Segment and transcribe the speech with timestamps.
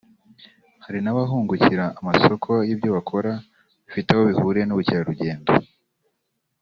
[0.85, 3.31] Hari n’abahungukira amasoko y’ibyobakora
[3.85, 5.51] bifite aho bihuriye n’Ubukerarugendo